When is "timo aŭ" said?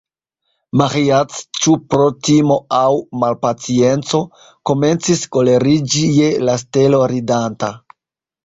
2.29-2.87